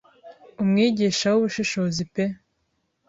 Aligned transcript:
Umwigisha 0.61 1.27
w'ubushishozi 1.31 2.03
pe 2.13 2.23